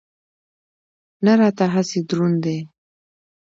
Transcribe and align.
نه 1.25 1.33
راته 1.39 1.65
هسې 1.73 1.99
دروند 2.09 2.37
دی. 2.43 2.59